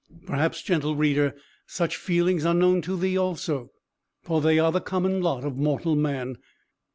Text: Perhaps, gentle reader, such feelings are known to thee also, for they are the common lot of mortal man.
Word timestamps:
Perhaps, 0.25 0.63
gentle 0.63 0.95
reader, 0.95 1.35
such 1.67 1.95
feelings 1.95 2.43
are 2.43 2.55
known 2.55 2.81
to 2.81 2.97
thee 2.97 3.15
also, 3.15 3.69
for 4.23 4.41
they 4.41 4.57
are 4.57 4.71
the 4.71 4.81
common 4.81 5.21
lot 5.21 5.43
of 5.43 5.57
mortal 5.57 5.95
man. 5.95 6.39